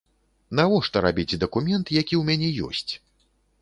[0.59, 2.91] Навошта рабіць дакумент, які ў мяне ёсць?